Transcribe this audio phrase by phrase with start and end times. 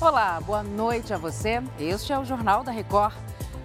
[0.00, 1.60] Olá, boa noite a você.
[1.76, 3.16] Este é o Jornal da Record.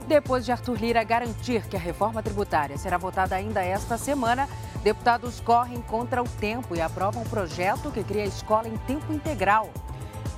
[0.08, 4.50] Depois de Arthur Lira garantir que a reforma tributária será votada ainda esta semana,
[4.84, 9.14] deputados correm contra o tempo e aprovam um projeto que cria a escola em tempo
[9.14, 9.70] integral.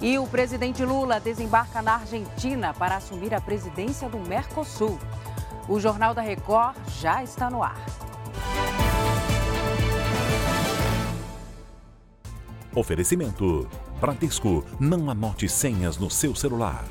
[0.02, 5.00] E o presidente Lula desembarca na Argentina para assumir a presidência do Mercosul.
[5.66, 7.80] O Jornal da Record já está no ar.
[12.76, 13.66] Oferecimento:
[14.00, 16.84] Bradesco, não anote senhas no seu celular.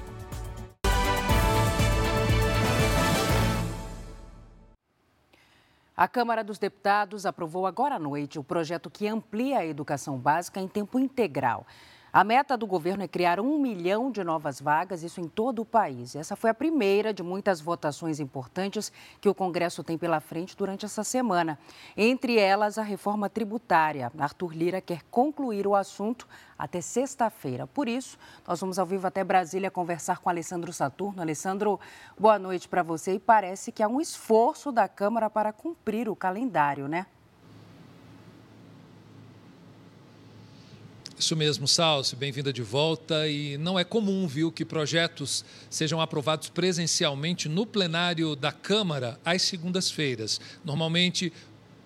[5.94, 10.60] A Câmara dos Deputados aprovou agora à noite o projeto que amplia a educação básica
[10.60, 11.66] em tempo integral.
[12.14, 15.64] A meta do governo é criar um milhão de novas vagas, isso em todo o
[15.64, 16.14] país.
[16.14, 20.84] Essa foi a primeira de muitas votações importantes que o Congresso tem pela frente durante
[20.84, 21.58] essa semana.
[21.96, 24.12] Entre elas, a reforma tributária.
[24.16, 27.66] Arthur Lira quer concluir o assunto até sexta-feira.
[27.66, 31.20] Por isso, nós vamos ao vivo até Brasília conversar com Alessandro Saturno.
[31.20, 31.80] Alessandro,
[32.16, 33.14] boa noite para você.
[33.14, 37.06] E parece que há um esforço da Câmara para cumprir o calendário, né?
[41.24, 43.26] Isso mesmo, Salsi, bem-vinda de volta.
[43.26, 49.40] E não é comum, viu, que projetos sejam aprovados presencialmente no plenário da Câmara às
[49.40, 50.38] segundas-feiras.
[50.62, 51.32] Normalmente,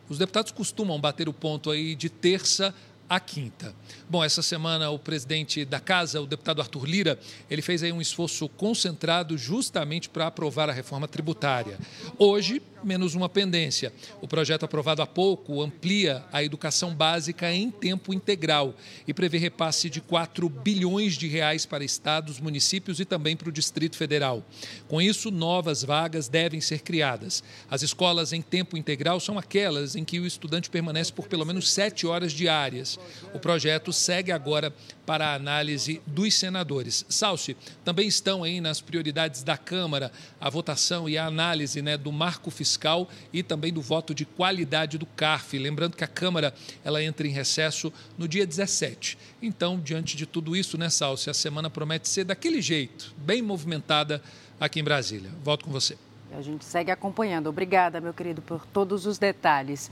[0.09, 2.75] os deputados costumam bater o ponto aí de terça
[3.09, 3.75] a quinta.
[4.09, 7.19] Bom, essa semana o presidente da casa, o deputado Arthur Lira,
[7.51, 11.79] ele fez aí um esforço concentrado justamente para aprovar a reforma tributária.
[12.19, 13.93] Hoje, menos uma pendência.
[14.21, 18.75] O projeto aprovado há pouco amplia a educação básica em tempo integral
[19.07, 23.53] e prevê repasse de 4 bilhões de reais para estados, municípios e também para o
[23.53, 24.45] Distrito Federal.
[24.87, 27.43] Com isso, novas vagas devem ser criadas.
[27.71, 31.71] As escolas em tempo integral são aquelas em que o estudante permanece por pelo menos
[31.71, 32.98] sete horas diárias.
[33.35, 34.73] O projeto segue agora
[35.07, 37.05] para a análise dos senadores.
[37.09, 42.13] Salsi, também estão aí nas prioridades da Câmara a votação e a análise né, do
[42.13, 45.59] marco fiscal e também do voto de qualidade do CARF.
[45.59, 49.19] Lembrando que a Câmara ela entra em recesso no dia 17.
[49.43, 54.23] Então, diante de tudo isso, né, Salsi, a semana promete ser daquele jeito, bem movimentada
[54.61, 55.31] aqui em Brasília.
[55.43, 55.97] Volto com você.
[56.37, 57.49] A gente segue acompanhando.
[57.49, 59.91] Obrigada, meu querido, por todos os detalhes.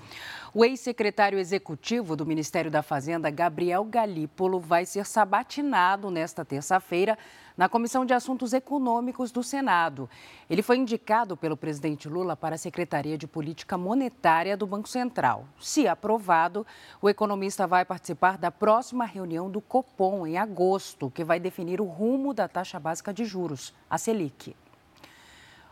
[0.53, 7.19] O ex-secretário executivo do Ministério da Fazenda, Gabriel Galípolo, vai ser sabatinado nesta terça-feira
[7.57, 10.09] na Comissão de Assuntos Econômicos do Senado.
[10.49, 15.47] Ele foi indicado pelo presidente Lula para a Secretaria de Política Monetária do Banco Central.
[15.59, 16.67] Se aprovado,
[17.01, 21.85] o economista vai participar da próxima reunião do Copom em agosto, que vai definir o
[21.85, 24.55] rumo da taxa básica de juros, a Selic.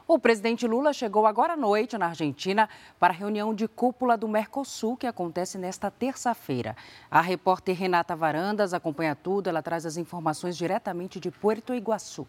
[0.06, 2.68] O presidente Lula chegou agora à noite na Argentina
[3.00, 6.76] para a reunião de cúpula do Mercosul, que acontece nesta terça-feira.
[7.10, 12.28] A repórter Renata Varandas acompanha tudo, ela traz as informações diretamente de Puerto Iguaçu.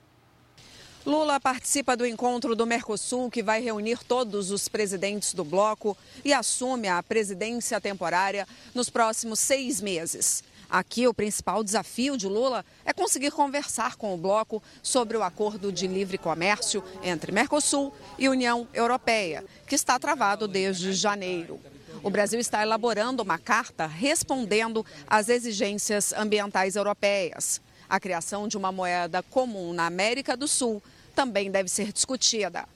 [1.05, 6.33] Lula participa do encontro do Mercosul, que vai reunir todos os presidentes do bloco e
[6.33, 10.41] assume a presidência temporária nos próximos seis meses.
[10.69, 15.71] Aqui, o principal desafio de Lula é conseguir conversar com o bloco sobre o acordo
[15.71, 21.59] de livre comércio entre Mercosul e União Europeia, que está travado desde janeiro.
[22.03, 27.61] O Brasil está elaborando uma carta respondendo às exigências ambientais europeias.
[27.89, 30.81] A criação de uma moeda comum na América do Sul
[31.15, 32.67] também deve ser discutida.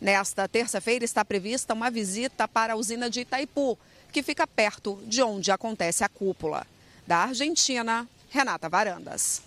[0.00, 3.78] Nesta terça-feira está prevista uma visita para a usina de Itaipu,
[4.12, 6.66] que fica perto de onde acontece a cúpula.
[7.06, 9.40] Da Argentina, Renata Varandas.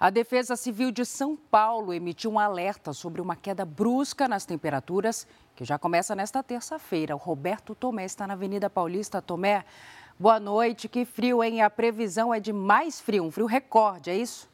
[0.00, 5.26] A Defesa Civil de São Paulo emitiu um alerta sobre uma queda brusca nas temperaturas,
[5.54, 7.14] que já começa nesta terça-feira.
[7.14, 9.20] O Roberto Tomé está na Avenida Paulista.
[9.20, 9.62] Tomé,
[10.18, 10.88] boa noite.
[10.88, 11.60] Que frio, hein?
[11.60, 14.48] A previsão é de mais frio, um frio recorde, é isso?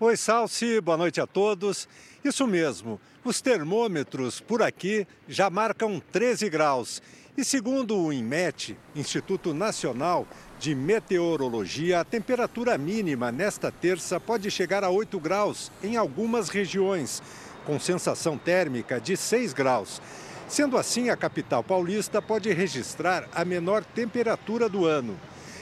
[0.00, 1.88] Oi, Salsi, boa noite a todos.
[2.24, 7.00] Isso mesmo, os termômetros por aqui já marcam 13 graus
[7.36, 10.26] e segundo o INMET, Instituto Nacional
[10.58, 17.22] de Meteorologia, a temperatura mínima nesta terça pode chegar a 8 graus em algumas regiões,
[17.64, 20.02] com sensação térmica de 6 graus.
[20.48, 25.16] Sendo assim, a capital paulista pode registrar a menor temperatura do ano.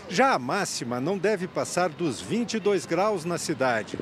[0.08, 3.99] Já a máxima não deve passar dos 22 graus na cidade.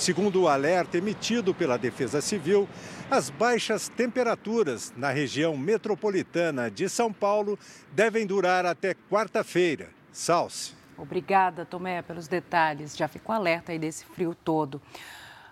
[0.00, 2.66] Segundo o alerta emitido pela Defesa Civil,
[3.10, 7.58] as baixas temperaturas na região metropolitana de São Paulo
[7.92, 9.90] devem durar até quarta-feira.
[10.10, 10.72] Salce.
[10.96, 12.96] Obrigada, Tomé, pelos detalhes.
[12.96, 14.80] Já ficou alerta aí desse frio todo.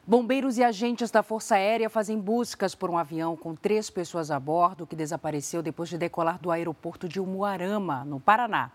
[0.06, 4.40] Bombeiros e agentes da Força Aérea fazem buscas por um avião com três pessoas a
[4.40, 8.70] bordo que desapareceu depois de decolar do aeroporto de Umuarama, no Paraná.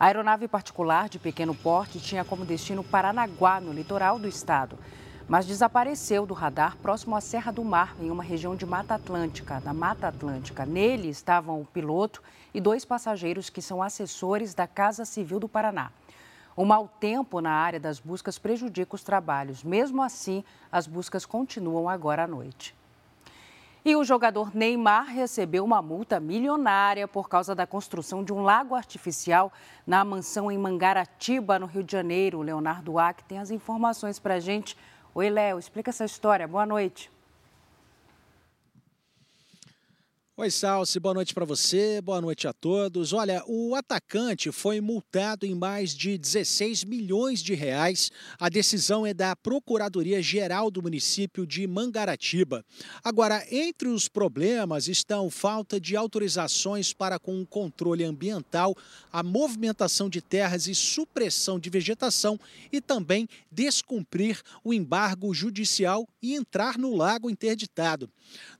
[0.00, 4.78] A aeronave particular de pequeno porte tinha como destino Paranaguá, no litoral do estado,
[5.26, 9.60] mas desapareceu do radar próximo à Serra do Mar, em uma região de Mata Atlântica,
[9.60, 10.64] da Mata Atlântica.
[10.64, 12.22] Nele estavam o piloto
[12.54, 15.90] e dois passageiros que são assessores da Casa Civil do Paraná.
[16.54, 19.64] O mau tempo na área das buscas prejudica os trabalhos.
[19.64, 22.77] Mesmo assim, as buscas continuam agora à noite.
[23.84, 28.74] E o jogador Neymar recebeu uma multa milionária por causa da construção de um lago
[28.74, 29.52] artificial
[29.86, 32.38] na mansão em Mangaratiba, no Rio de Janeiro.
[32.38, 34.76] O Leonardo Ack tem as informações para a gente.
[35.14, 36.46] Oi, Léo, explica essa história.
[36.46, 37.10] Boa noite.
[40.40, 43.12] Oi, Salsi, boa noite para você, boa noite a todos.
[43.12, 48.12] Olha, o atacante foi multado em mais de 16 milhões de reais.
[48.38, 52.64] A decisão é da Procuradoria-Geral do município de Mangaratiba.
[53.02, 58.76] Agora, entre os problemas estão falta de autorizações para com o controle ambiental,
[59.12, 62.38] a movimentação de terras e supressão de vegetação
[62.70, 68.08] e também descumprir o embargo judicial e entrar no lago interditado.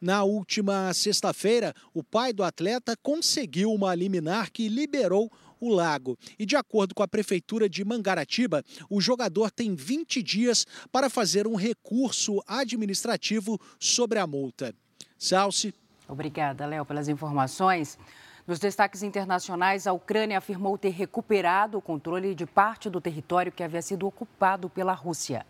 [0.00, 5.30] Na última sexta-feira, o pai do atleta conseguiu uma liminar que liberou
[5.60, 6.16] o lago.
[6.38, 11.46] E de acordo com a prefeitura de Mangaratiba, o jogador tem 20 dias para fazer
[11.46, 14.74] um recurso administrativo sobre a multa.
[15.18, 15.74] Salce.
[16.08, 17.98] Obrigada, Léo, pelas informações.
[18.46, 23.62] Nos destaques internacionais, a Ucrânia afirmou ter recuperado o controle de parte do território que
[23.62, 25.44] havia sido ocupado pela Rússia.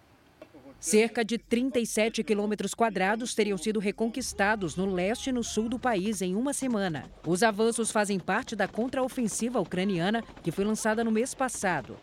[0.80, 6.22] Cerca de 37 quilômetros quadrados teriam sido reconquistados no leste e no sul do país
[6.22, 7.10] em uma semana.
[7.26, 11.96] Os avanços fazem parte da contraofensiva ucraniana que foi lançada no mês passado.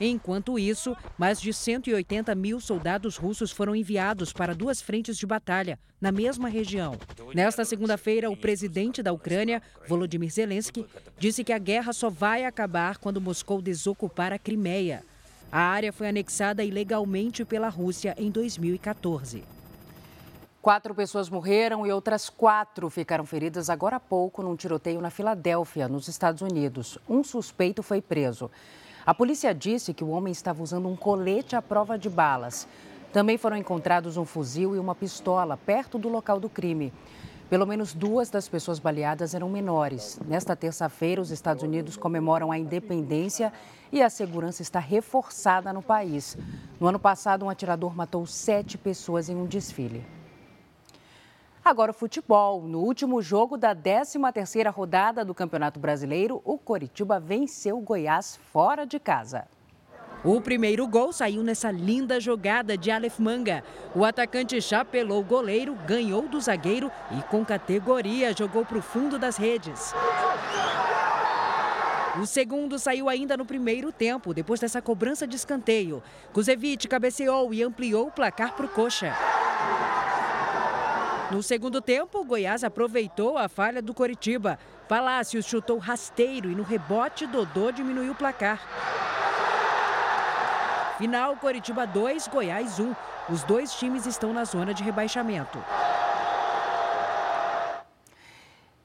[0.00, 5.78] Enquanto isso, mais de 180 mil soldados russos foram enviados para duas frentes de batalha
[6.00, 6.98] na mesma região.
[7.34, 10.86] Nesta segunda-feira, o presidente da Ucrânia, Volodymyr Zelensky,
[11.18, 15.04] disse que a guerra só vai acabar quando Moscou desocupar a Crimeia.
[15.54, 19.44] A área foi anexada ilegalmente pela Rússia em 2014.
[20.62, 25.88] Quatro pessoas morreram e outras quatro ficaram feridas agora há pouco num tiroteio na Filadélfia,
[25.88, 26.96] nos Estados Unidos.
[27.06, 28.50] Um suspeito foi preso.
[29.04, 32.66] A polícia disse que o homem estava usando um colete à prova de balas.
[33.12, 36.90] Também foram encontrados um fuzil e uma pistola perto do local do crime.
[37.52, 40.18] Pelo menos duas das pessoas baleadas eram menores.
[40.26, 43.52] Nesta terça-feira, os Estados Unidos comemoram a independência
[43.92, 46.34] e a segurança está reforçada no país.
[46.80, 50.02] No ano passado, um atirador matou sete pessoas em um desfile.
[51.62, 52.62] Agora o futebol.
[52.62, 58.86] No último jogo da 13ª rodada do Campeonato Brasileiro, o Coritiba venceu o Goiás fora
[58.86, 59.46] de casa.
[60.24, 63.64] O primeiro gol saiu nessa linda jogada de Aleph Manga.
[63.92, 69.18] O atacante chapelou o goleiro, ganhou do zagueiro e com categoria jogou para o fundo
[69.18, 69.92] das redes.
[72.20, 76.00] O segundo saiu ainda no primeiro tempo, depois dessa cobrança de escanteio.
[76.32, 79.12] Kuzevic cabeceou e ampliou o placar para o Coxa.
[81.32, 84.56] No segundo tempo, o Goiás aproveitou a falha do Coritiba.
[84.86, 88.60] Palácios chutou rasteiro e no rebote, Dodô diminuiu o placar.
[90.98, 92.94] Final, Coritiba 2, Goiás 1.
[93.30, 95.58] Os dois times estão na zona de rebaixamento.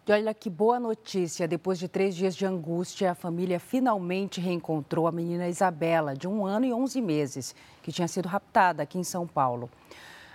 [0.08, 1.48] E olha que boa notícia.
[1.48, 6.46] Depois de três dias de angústia, a família finalmente reencontrou a menina Isabela, de um
[6.46, 9.70] ano e onze meses, que tinha sido raptada aqui em São Paulo.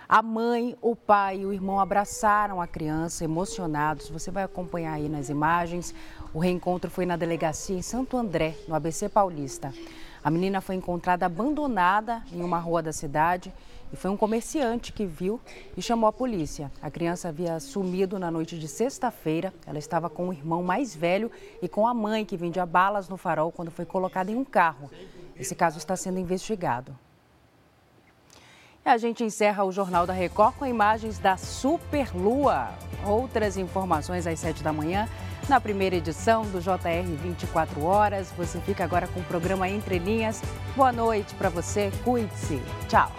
[0.07, 4.09] A mãe, o pai e o irmão abraçaram a criança, emocionados.
[4.09, 5.95] Você vai acompanhar aí nas imagens.
[6.31, 9.73] O reencontro foi na delegacia em Santo André, no ABC Paulista.
[10.23, 13.53] A menina foi encontrada abandonada em uma rua da cidade
[13.91, 15.39] e foi um comerciante que viu
[15.75, 16.71] e chamou a polícia.
[16.81, 19.53] A criança havia sumido na noite de sexta-feira.
[19.67, 21.29] Ela estava com o irmão mais velho
[21.61, 24.89] e com a mãe que vendia balas no farol quando foi colocada em um carro.
[25.35, 26.97] Esse caso está sendo investigado.
[28.85, 32.69] E a gente encerra o Jornal da Record com imagens da Superlua.
[33.05, 35.07] Outras informações às sete da manhã
[35.49, 38.31] na primeira edição do JR 24 Horas.
[38.37, 40.41] Você fica agora com o programa Entre Linhas.
[40.75, 42.61] Boa noite para você, cuide-se.
[42.87, 43.11] Tchau.